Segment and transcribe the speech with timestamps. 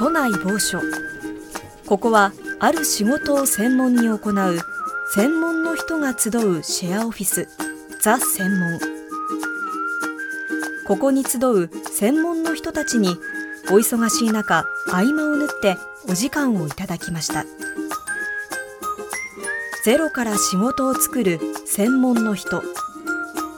[0.00, 0.80] 都内某所。
[1.86, 4.58] ここはある仕事を専門に行う
[5.12, 7.46] 専門の人が集うシェアオフィス
[8.00, 8.80] ザ専門。
[10.86, 13.18] ここに集う専門の人たちに
[13.70, 15.76] お忙しい中合間を縫って
[16.08, 17.44] お時間をいただきました。
[19.84, 22.62] ゼロから仕事を作る専門の人。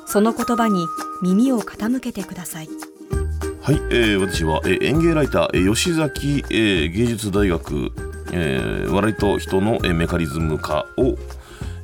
[0.07, 0.87] その言葉に
[1.23, 2.69] 耳を傾けてください。
[3.65, 7.93] はい、えー、私は、えー、園芸ライター、えー、吉崎、えー、芸術大学、
[8.33, 11.17] えー、笑いと人の、えー、メカニズム化を、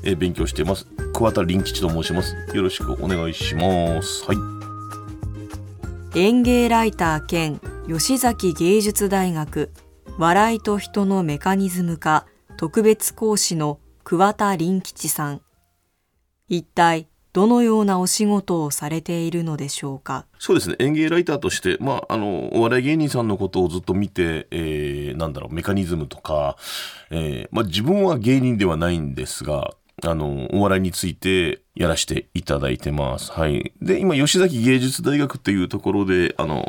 [0.03, 0.89] えー、勉強しています。
[1.15, 2.35] 桑田林吉と申します。
[2.53, 4.25] よろしくお願いします。
[4.27, 6.19] はい。
[6.19, 9.71] 園芸ライター兼吉崎芸術大学
[10.19, 15.43] 笑いと人のメカニズム化特別講師の桑田林吉さん。
[16.49, 20.27] 一体どのようなお仕事をされているのでしょうか？
[20.39, 20.77] そうですね。
[20.79, 26.57] 演芸ライターとして、まあ、あのお笑い芸人さんのことをずっと見て、えー、なんだろうメカニズムとか、
[27.11, 33.33] えーまあ、自分は芸人ではないんですがあのお笑いについてやらせていただいてます。
[33.33, 36.65] はい、で今吉崎芸術大学っていうところであの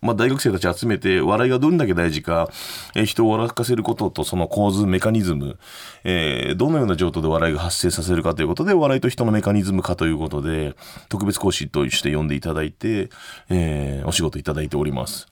[0.00, 2.48] まあ、大学生たち集めて笑いがどんだけ大事か、
[2.94, 5.58] えー、人を笑かせることとその構図メカニズム、
[6.04, 10.74] えー、どのような状況で笑いが発生させるかということで笑いと人のメカニズムかということで
[11.08, 13.10] 特別講師として呼んでいただいて、
[13.48, 15.26] えー、お仕事いただいております。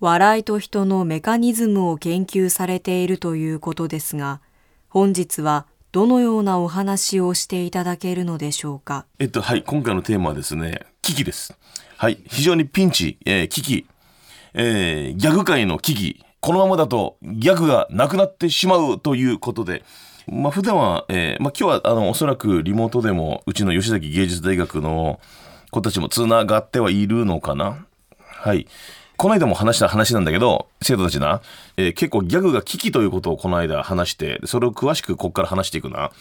[0.00, 4.40] 笑いと人のメカニズムを研究されているということですが
[4.88, 5.66] 本日は
[5.98, 9.04] どのようなお話をしていただけるのでしょうか？
[9.18, 11.58] えっとはい今回のテーマはですね危機です。
[11.96, 13.86] はい、非常にピンチ、えー、危機、
[14.54, 19.82] えー、ギャグ界の危機、このままだとギャグがなくなってしまうということで、
[20.28, 25.18] まあ普段は、えー、まあ今日はあのおそらくリモートでもうちの吉崎芸術大学の
[25.72, 27.84] 子たちもつながってはいるのかな。
[28.20, 28.68] はい。
[29.18, 31.42] この間も話した話なんだけど、生徒たちな、
[31.76, 36.12] えー、結構ギャグが危機ということをこの間話して、それを詳しくここから話していくな。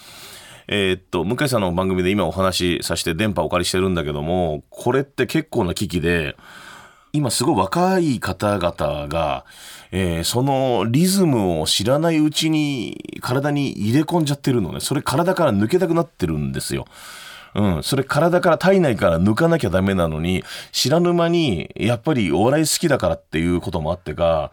[0.67, 6.35] えー、っと、向井さんの番組で今お話しさせて電波お借りしてるんだけども、これって結構な危機で、
[7.13, 9.45] 今すごい若い方々が、
[9.91, 14.79] えー、そのリズムを知らないうちに体に入れ込んじゃってるのね。
[14.79, 16.85] それ体から抜けたくなってるんですよ。
[17.57, 24.51] うん、それ体から体内から抜かなきゃダメなのに、知らぬ間に、やっぱりお笑い好きだからっていうこともあってか、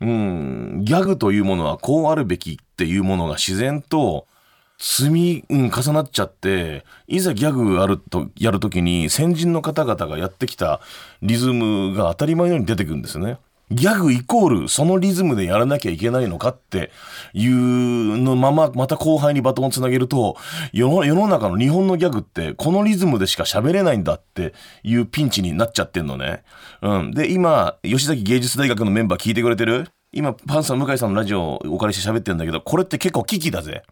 [0.00, 4.26] うん、ギャグというものはこうあるべきっていうものが自然と、
[4.78, 10.80] 積み、うん、重なっちゃって、いざギャグあると、やるときに先人の方々がやってきた
[11.20, 13.36] リズムが当たり前のように出てくるんですね。
[13.70, 16.92] ギャグイコールそのリズムでやらなきゃいけないのかって
[17.32, 20.36] いうのまま、また後輩にバトンをつなげると、
[20.72, 26.44] 世の世の中の日本のギャグってこのリズムでしか喋れないんだっていうピンチになっちゃってんのね。
[26.80, 27.10] うん。
[27.10, 29.88] で、今、吉崎芸術大学のメンバー聞いてくれてる？
[30.12, 33.82] 今、パンサー向井さんのラジオをお借りして喋ってるんだけど、これって結構危機だぜ。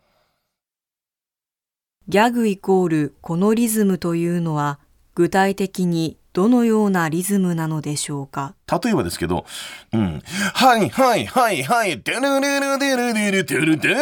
[2.06, 4.78] ギャグイコールこのリズムというのは
[5.14, 8.54] 具体的にどのようなリズムなのでしょうか？
[8.70, 9.46] 例えばですけど、
[9.92, 10.20] うん。
[10.52, 13.94] はいはいはいはい、テルルルデルデルテルテル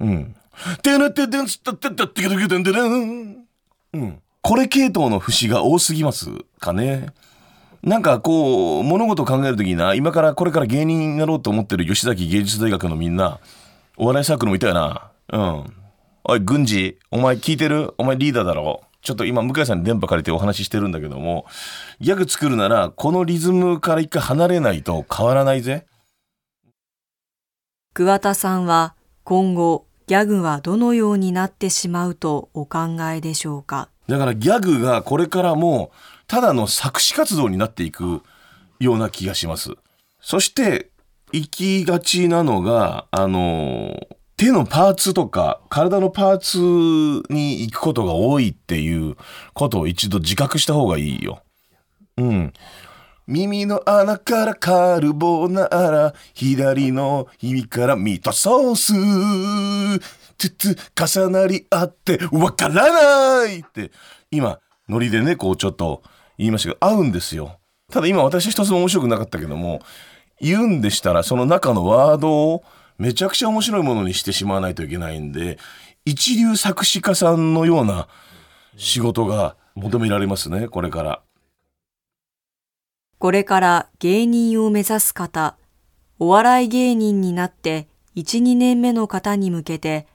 [0.00, 0.36] うん。
[0.82, 4.22] テルテルテルテルテルテルテルうん。
[4.42, 6.28] これ系統の節が多すぎます
[6.60, 7.08] かね。
[7.82, 13.40] なんかこう、物事を考えるときにな、今からこれから芸人になろうと思ってる吉崎芸術大学のみんな、
[13.96, 15.10] お笑いサークルもいたよな。
[15.32, 15.72] うん。
[16.24, 17.94] おい、軍事、お前聞いてる？
[17.96, 18.82] お前リーダーだろ？
[19.06, 21.46] ちょっと今、向井さんに電波借りてお話ししてるんだけども、
[22.00, 25.86] ギャグ作るなら、このリズムから一回離れないと変わらないぜ。
[27.94, 33.90] 桑田さんは、今後、ギャグはどのようになってしまうとお考えでしょうか？
[34.08, 35.92] だからギャグがこれからも、
[36.26, 38.22] ただの作詞活動になっていく
[38.80, 39.74] ような気がします。
[40.20, 40.90] そして、
[41.30, 46.58] 行きがちなのが、あの手のパーツとか体のパーツ
[47.32, 49.16] に行くことが多いっていう
[49.54, 51.42] ことを一度自覚した方がいいよ。
[52.18, 52.52] うん。
[53.26, 58.92] 耳の穴からカルボナーラ、左の耳からミートソース、
[60.38, 63.90] トゥトゥ重なり合ってわからないって、
[64.30, 66.02] 今、ノリでね、こうちょっと
[66.38, 67.58] 言いましたけど、合うんですよ。
[67.90, 69.80] ただ今私一つも面白くなかったけども、
[70.40, 72.64] 言うんでしたらその中のワードを
[72.98, 75.58] めちゃくちゃ面白いものにしてしまわないといけないんで、
[76.04, 78.08] 一流作詞家さんのような
[78.76, 81.22] 仕事が求められますね、これから。
[83.18, 85.56] これから芸人を目指す方、
[86.18, 90.06] お笑い芸人になって1、2年目の方に向けて、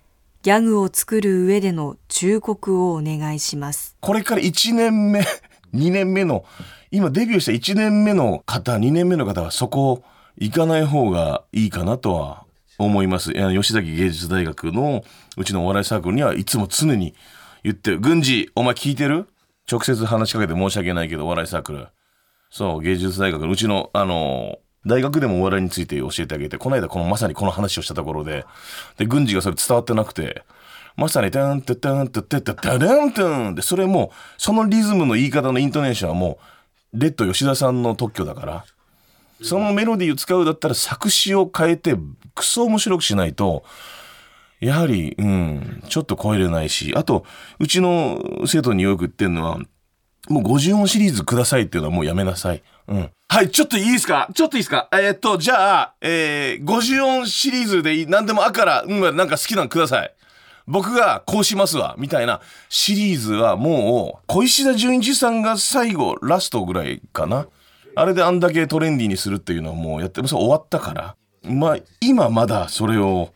[0.41, 3.95] ギャグを作る上での忠告をお願いします。
[3.99, 5.21] これから1年目、
[5.73, 6.45] 2年目の
[6.89, 10.03] 今デビューした1年目の方2年目の方はそこ
[10.37, 12.43] 行かない方がいいかなとは
[12.83, 15.03] 思います吉崎芸術大学の
[15.37, 17.13] うちのお笑いサークルにはいつも常に
[17.63, 19.27] 言ってる「郡司お前聞いてる?」
[19.71, 21.87] 直接話しかけて申し訳ないけどお笑いサークル
[22.49, 28.45] そう芸術大学のうちのあの大学でもお笑いについて教えてあげてこの間このまさにこの話をしたところで
[28.97, 30.43] で郡司がそれ伝わってなくて
[30.95, 36.37] まさに、タンタタンタタタタダンタンで、それも、そのリズムの言い方のイントネーションはも
[36.93, 38.65] う、レッド吉田さんの特許だから、
[39.41, 41.95] そのメロディーを使うだったら作詞を変えて、
[42.35, 43.63] クソ面白くしないと、
[44.59, 47.25] やはり、うん、ちょっと超えれないし、あと、
[47.59, 49.57] うちの生徒によく言ってるのは、
[50.29, 52.61] もう50音シリーズくださいっていうのはもうやめなさい。
[52.87, 53.09] うん。
[53.27, 54.29] はい、ちょっといいですか？
[54.35, 54.87] ちょっといいですか？
[54.91, 60.13] えー、っと、じゃあ、えー、50音シリーズでいい何でもあから、うん、なんか好きなのください。
[60.67, 62.39] 僕がこうしますわ、みたいな
[62.69, 67.47] シリーズはもう、小石田純一さんが最後、ラストぐらいかな。
[67.95, 71.15] あれであんだけトレンディーにするっていうのはもうやって、そ終わったから。
[71.43, 73.33] まあ、今まだそれを、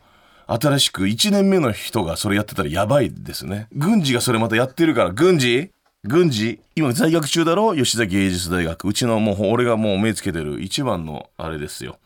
[0.48, 3.66] 新しく1年目の人がそれやってたらやばいですね。
[3.72, 5.72] 軍事がそれまたやってるから、軍事？
[6.04, 6.60] 軍事？
[6.76, 7.74] 今在学中だろ？
[7.74, 8.86] 吉崎芸術大学。
[8.86, 11.98] うちのもう、俺がもう目つけてる一番のあれですよ。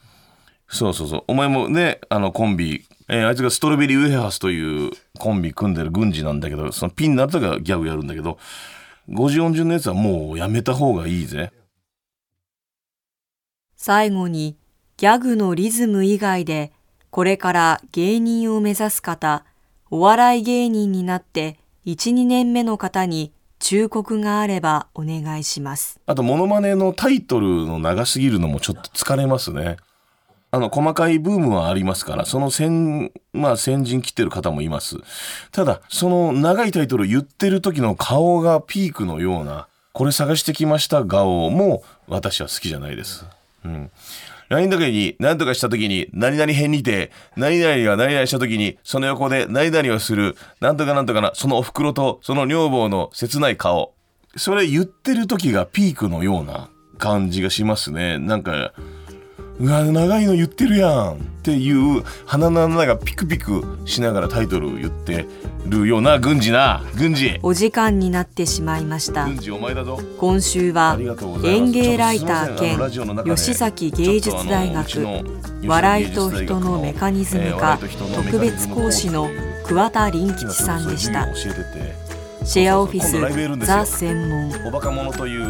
[0.68, 1.24] そうそうそう。
[1.28, 8.38] お前もね、あのコンビ、えー、あいつがストロベリーウェハースというコンビ組んでる軍事なんだけど、そのピンになったからギャグやるんだけど、
[9.10, 11.52] 50、40のやつはもうやめた方がいいぜ。
[13.82, 14.58] 最後に、
[14.98, 16.70] ギャグのリズム以外で、
[17.08, 19.42] これから芸人を目指す方、
[19.90, 21.56] お笑い芸人になって
[21.86, 25.98] 1、2年目の方に忠告があればお願いします。
[26.04, 29.78] あと、モノマネのタイトルの長すぎるのもちょっと疲れますね。
[30.50, 34.98] あの、細かいブームはありますから、その先、まあ先陣切ってる方もいます。
[35.52, 43.24] ただ、その長いタイトル言ってる時の顔がピークのような、これ探してきました顔も私は好きじゃないです。
[43.64, 43.90] うん。
[44.48, 53.94] LINE だけに何とかした時に何々編にて、何々が何々した時にその横で何々をする、なんとかなんとかな、そのお袋とその女房の切ない顔。
[54.36, 56.68] それ言ってる時がピークのような
[56.98, 58.18] 感じがしますね。
[58.18, 58.72] なんか、
[59.60, 65.26] うわ長いの言ってるやんっていう鼻の穴がピクピクしながらタイトル言って
[65.66, 67.38] るような軍事な軍事。
[67.42, 69.26] お時間になってしまいました。
[69.26, 70.00] 軍事お前だぞ。
[70.18, 70.98] 今週は
[71.44, 72.78] 園芸ライター兼
[73.36, 75.06] 吉崎芸術大学
[75.66, 79.28] 笑いと人のメカニズム科特別講師の
[79.66, 81.28] 桑田林吉さんでした
[82.44, 83.12] シェアオフィス
[83.66, 84.50] ザ専門。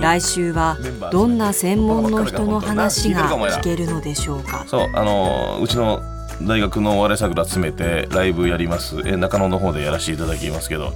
[0.01, 0.77] 来週は
[1.13, 4.65] どんな専門の人の話が聞けるのでしょうか？
[4.67, 6.03] そうあのうちの
[6.43, 9.01] 大学のお笑いサークル集めてライブやります。
[9.07, 10.93] え中野の方でやらせていただきますけど。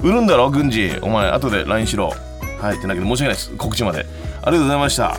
[0.00, 0.98] 売るんだろ軍事。
[1.02, 2.12] お前後で LINE しろ。
[2.60, 3.50] はいってなけど申し訳ないです。
[3.56, 4.06] 告知まで。
[4.42, 5.18] ありがとうございました